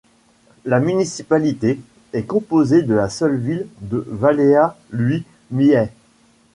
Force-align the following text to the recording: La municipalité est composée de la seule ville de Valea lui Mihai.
La 0.65 0.79
municipalité 0.79 1.79
est 2.13 2.23
composée 2.23 2.81
de 2.81 2.95
la 2.95 3.07
seule 3.07 3.37
ville 3.37 3.67
de 3.81 4.03
Valea 4.09 4.75
lui 4.89 5.23
Mihai. 5.51 5.89